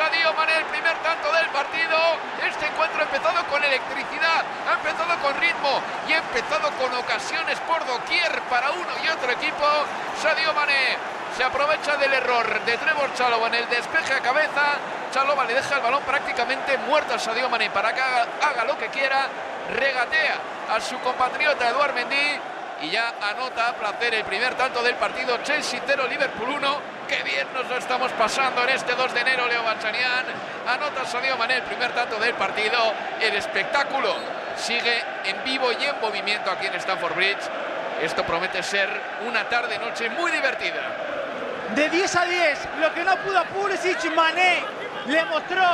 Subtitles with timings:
[0.00, 1.98] Sadio Mané el primer tanto del partido.
[2.48, 7.60] Este encuentro ha empezado con electricidad, ha empezado con ritmo y ha empezado con ocasiones
[7.68, 9.66] por doquier para uno y otro equipo.
[10.22, 10.96] Sadio Mané
[11.36, 14.78] se aprovecha del error de Trevor Chalobah en el despeje a cabeza.
[15.12, 18.88] Chalobah le deja el balón prácticamente muerto a Sadio Mané para que haga, lo que
[18.88, 19.28] quiera.
[19.68, 20.36] Regatea
[20.70, 22.40] a su compatriota Eduard Mendy
[22.84, 25.36] y ya anota a placer el primer tanto del partido.
[25.42, 26.89] Chelsea 0, Liverpool 1.
[27.10, 30.26] Qué bien nos lo estamos pasando en este 2 de enero, Leo Bachanian.
[30.64, 32.78] Anota Sadio Mané el primer tanto del partido.
[33.20, 34.14] El espectáculo
[34.56, 37.42] sigue en vivo y en movimiento aquí en Stamford Bridge.
[38.00, 38.88] Esto promete ser
[39.26, 40.82] una tarde-noche muy divertida.
[41.74, 44.62] De 10 a 10, lo que no pudo Pulisic, Mané
[45.06, 45.64] le mostró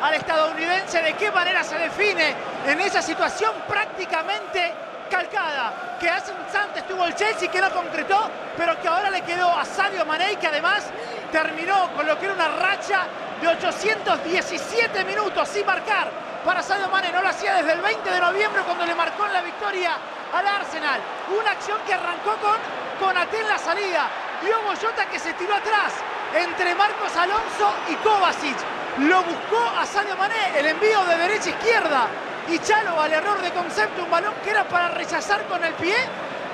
[0.00, 2.34] al estadounidense de qué manera se define
[2.66, 4.72] en esa situación prácticamente
[5.08, 9.22] calcada, que hace un instante estuvo el Chelsea que no concretó, pero que ahora le
[9.22, 10.84] quedó a Sadio Mané que además
[11.32, 13.06] terminó con lo que era una racha
[13.40, 16.10] de 817 minutos sin marcar
[16.44, 17.12] para Sadio Mané.
[17.12, 19.92] No lo hacía desde el 20 de noviembre cuando le marcó en la victoria
[20.32, 21.00] al Arsenal.
[21.38, 22.56] Una acción que arrancó con
[23.00, 24.08] Konaté en la salida.
[24.42, 25.92] Diogo Jota que se tiró atrás
[26.34, 28.56] entre Marcos Alonso y Kovacic.
[28.98, 32.08] Lo buscó a Sadio Mané, el envío de derecha a izquierda
[32.48, 35.94] y Chalo al error de concepto, un balón que era para rechazar con el pie,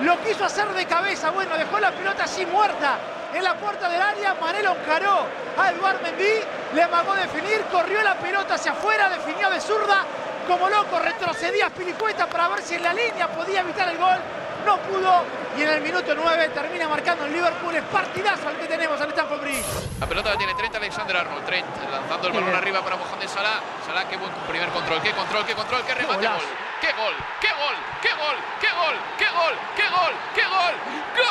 [0.00, 2.98] lo quiso hacer de cabeza, bueno, dejó la pelota así muerta
[3.34, 5.26] en la puerta del área, Manelo encaró
[5.56, 6.40] a Eduard Mendy,
[6.74, 10.04] le amagó definir, corrió la pelota hacia afuera, definió de zurda,
[10.46, 14.18] como loco, retrocedía Pilicueta para ver si en la línea podía evitar el gol,
[14.64, 15.24] no pudo
[15.56, 17.74] y en el minuto 9 termina marcando el Liverpool.
[17.74, 19.64] Es partidazo el que tenemos al Stamford Bridge.
[20.00, 21.44] La pelota la tiene Trent Alexander Arnold.
[21.44, 23.60] Trent lanzando el balón arriba para Mohamed Salah.
[23.86, 25.02] Salah, qué buen primer control.
[25.02, 26.26] Qué control, qué control, qué remate.
[26.26, 26.36] Gol.
[26.80, 30.74] Qué gol, qué gol, qué gol, qué gol, qué gol, qué gol, qué gol.
[31.14, 31.24] ¡Gol!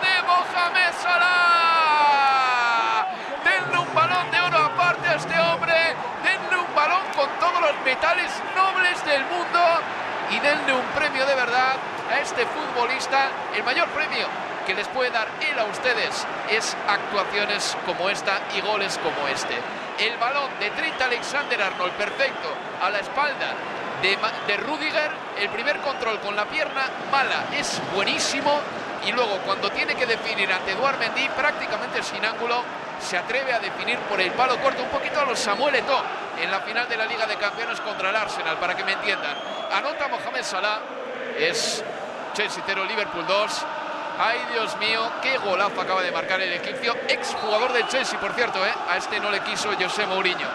[0.00, 3.06] De Mohamed Salah.
[3.44, 5.94] Denle un balón de oro aparte a este hombre.
[6.24, 7.28] Denle un balón con
[7.98, 9.58] metales nobles del mundo
[10.30, 11.74] y denle un premio de verdad
[12.08, 14.28] a este futbolista, el mayor premio
[14.64, 19.56] que les puede dar él a ustedes es actuaciones como esta y goles como este.
[19.98, 23.54] El balón de Trent Alexander Arnold, perfecto, a la espalda
[24.00, 24.16] de,
[24.46, 25.10] de Rudiger,
[25.40, 28.60] el primer control con la pierna mala, es buenísimo.
[29.06, 32.62] Y luego cuando tiene que definir ante Eduard Mendy prácticamente sin ángulo
[33.00, 36.50] se atreve a definir por el palo corto un poquito a los Samuel Eto'o en
[36.50, 39.36] la final de la Liga de Campeones contra el Arsenal, para que me entiendan.
[39.72, 40.80] Anota Mohamed Salah,
[41.38, 41.84] es
[42.34, 43.66] Chelsea 0, Liverpool 2.
[44.20, 48.64] Ay, Dios mío, qué golazo acaba de marcar el egipcio, exjugador del Chelsea, por cierto,
[48.66, 48.72] ¿eh?
[48.90, 50.48] a este no le quiso José Mourinho.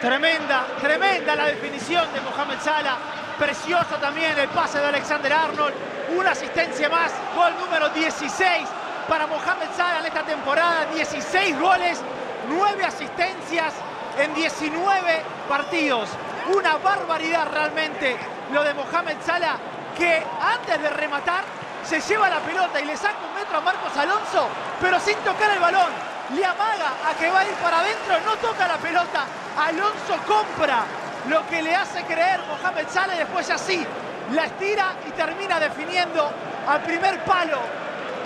[0.00, 2.96] Tremenda, tremenda la definición de Mohamed Salah.
[3.38, 5.74] Precioso también el pase de Alexander Arnold.
[6.16, 8.68] Una asistencia más, gol número 16
[9.08, 10.86] para Mohamed Salah en esta temporada.
[10.94, 12.00] 16 goles,
[12.48, 13.74] 9 asistencias
[14.18, 16.08] en 19 partidos.
[16.54, 18.16] Una barbaridad realmente
[18.52, 19.56] lo de Mohamed Salah,
[19.96, 21.44] que antes de rematar
[21.84, 24.48] se lleva la pelota y le saca un metro a Marcos Alonso,
[24.80, 25.90] pero sin tocar el balón.
[26.34, 29.24] Le amaga a que va a ir para adentro, no toca la pelota.
[29.56, 30.84] Alonso compra
[31.28, 33.86] lo que le hace creer Mohamed Salah y después así
[34.32, 36.30] la estira y termina definiendo
[36.66, 37.58] al primer palo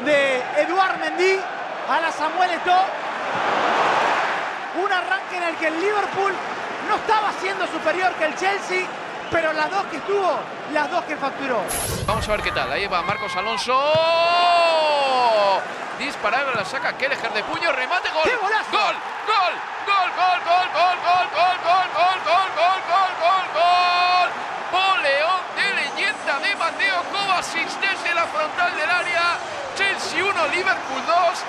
[0.05, 1.39] de Eduard Mendy
[1.89, 3.72] a la Samuel Eto'o.
[4.75, 6.33] Un arranque en el que el Liverpool
[6.89, 8.87] no estaba siendo superior que el Chelsea,
[9.31, 10.41] pero las dos que tuvo,
[10.73, 11.61] las dos que facturó.
[12.07, 12.73] Vamos a ver qué tal.
[12.73, 13.73] Ahí va Marcos Alonso.
[15.99, 18.23] Disparar, la saca Kelleher de puño, remate, gol.
[18.25, 18.71] ¡Qué golazo!
[18.73, 18.97] Gol,
[19.27, 19.55] gol,
[19.87, 24.29] gol, gol, gol, gol, gol, gol, gol, gol, gol, gol, gol, gol, gol.
[24.73, 29.37] Boleón de leyenda de Mateo Kovacic desde la frontal del área.
[29.77, 31.45] Chelsea 1, Liverpool 2.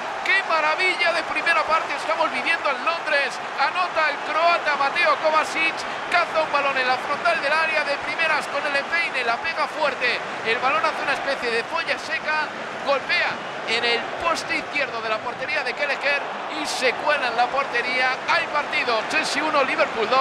[0.53, 3.33] ¡Qué maravilla de primera parte estamos viviendo en Londres!
[3.57, 5.73] Anota el croata Mateo Kovacic,
[6.11, 9.65] caza un balón en la frontal del área de primeras con el empeine, la pega
[9.65, 12.45] fuerte, el balón hace una especie de folla seca,
[12.85, 13.33] golpea
[13.67, 16.21] en el poste izquierdo de la portería de Kelleher
[16.61, 18.13] y se cuela en la portería.
[18.29, 20.19] Hay partido, Chelsea 1, Liverpool 2.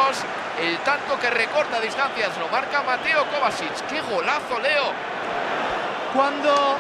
[0.65, 3.87] El tanto que recorta distancias lo marca Mateo Kovacic.
[3.87, 4.93] ¡Qué golazo, Leo!
[6.15, 6.79] Cuando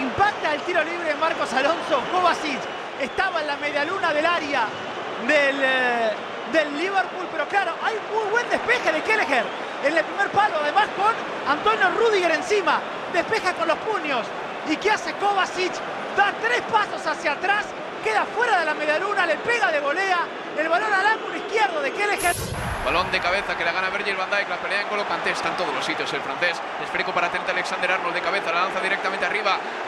[0.00, 4.66] impacta el tiro libre Marcos Alonso, Kovacic estaba en la medialuna del área
[5.26, 6.10] del, eh,
[6.52, 9.44] del Liverpool, pero claro, hay muy buen despeje de Kelleher
[9.84, 11.14] en el primer palo, además con
[11.50, 12.80] Antonio Rudiger encima,
[13.12, 14.26] despeja con los puños.
[14.68, 15.72] ¿Y qué hace Kovacic?
[16.16, 17.66] Da tres pasos hacia atrás,
[18.02, 20.20] queda fuera de la medialuna, le pega de volea,
[20.56, 22.34] el balón al ángulo izquierdo de Kelleher.
[22.84, 25.48] Balón de cabeza que la gana Virgil van Dijk, la pelea en Golo Kanté, está
[25.48, 26.56] en todos los sitios el francés.
[26.84, 29.15] Esférico para Trent Alexander-Arnold de cabeza, la lanza directamente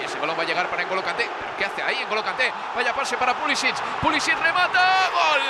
[0.00, 1.28] y ese balón va a llegar para N'Golo Kanté.
[1.38, 2.52] ¿Pero qué hace ahí N'Golo Kanté?
[2.74, 5.42] Vaya pase para Pulisic, Pulisic remata, gol.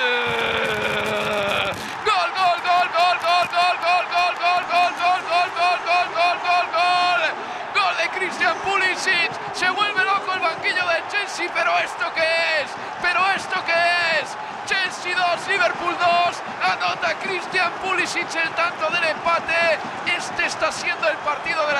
[2.05, 6.39] Gol, gol, gol, gol, gol, gol, gol, gol, gol, gol, gol, gol, gol, gol, gol,
[6.47, 7.23] gol, gol.
[7.75, 9.31] Gol de Christian Pulisic.
[9.53, 12.71] Se vuelve loco el banquillo del Chelsea, pero ¿esto qué es?
[13.03, 14.37] ¿Pero esto qué es?
[14.65, 16.43] Chelsea 2, Liverpool 2.
[16.63, 19.79] Anota Christian Pulisic el tanto del empate.
[20.07, 21.78] Este está siendo el partido de la.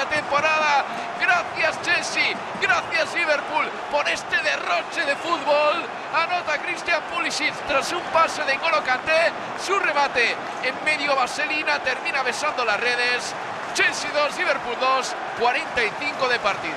[2.09, 5.85] Chelsea, gracias Liverpool por este derroche de fútbol.
[6.15, 9.31] Anota Christian Pulisic tras un pase de Kanté.
[9.63, 13.35] Su remate en medio vaselina termina besando las redes.
[13.75, 16.77] Chelsea 2, Liverpool 2, 45 de partido.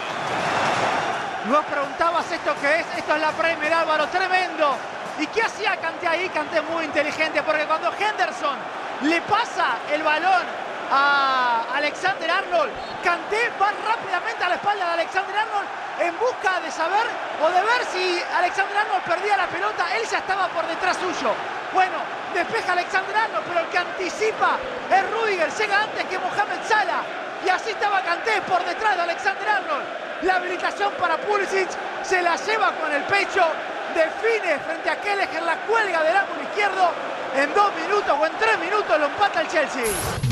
[1.46, 4.76] Nos preguntabas esto qué es, esto es la Premier Álvaro, tremendo.
[5.18, 6.28] ¿Y qué hacía Kanté ahí?
[6.30, 8.58] Kanté muy inteligente, porque cuando Henderson
[9.04, 10.44] le pasa el balón
[10.92, 11.61] a
[11.92, 12.72] Alexander Arnold,
[13.04, 15.68] Kanté va rápidamente a la espalda de Alexander Arnold
[16.00, 17.04] en busca de saber
[17.44, 21.36] o de ver si Alexander Arnold perdía la pelota, él ya estaba por detrás suyo.
[21.74, 22.00] Bueno,
[22.34, 24.58] despeja Alexander Arnold, pero el que anticipa
[24.90, 27.04] es Rudiger, llega antes que Mohamed Salah.
[27.46, 29.86] Y así estaba Kanté por detrás de Alexander Arnold.
[30.22, 31.68] La habilitación para Pulisic
[32.04, 33.44] se la lleva con el pecho
[33.94, 36.90] define frente a Kelleher la cuelga del ángulo izquierdo.
[37.36, 40.32] En dos minutos o en tres minutos lo empata el Chelsea.